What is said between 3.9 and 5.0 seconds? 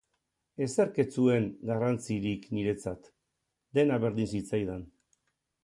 berdin zitzaidan.